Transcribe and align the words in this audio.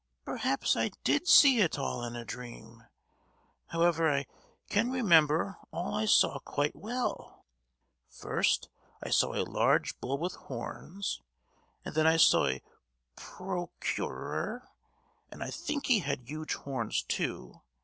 Perhaps 0.25 0.75
I 0.75 0.89
did 1.03 1.27
see 1.27 1.59
it 1.59 1.77
all 1.77 2.03
in 2.03 2.15
a 2.15 2.25
dream! 2.25 2.85
However, 3.67 4.11
I 4.11 4.25
can 4.67 4.89
remember 4.89 5.59
all 5.71 5.93
I 5.93 6.05
saw 6.07 6.39
quite 6.39 6.75
well. 6.75 7.45
First, 8.09 8.67
I 9.03 9.11
saw 9.11 9.35
a 9.35 9.45
large 9.45 9.99
bull 10.01 10.17
with 10.17 10.33
horns; 10.33 11.21
and 11.85 11.93
then 11.93 12.07
I 12.07 12.17
saw 12.17 12.47
a 12.47 12.63
pro—curor, 13.15 14.69
and 15.29 15.43
I 15.43 15.51
think 15.51 15.85
he 15.85 15.99
had 15.99 16.27
huge 16.27 16.55
horns 16.55 17.03
too. 17.03 17.61